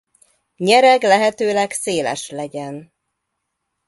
Nyereg 0.57 1.03
lehetőleg 1.03 1.71
széles 1.71 2.29
legyen. 2.29 2.93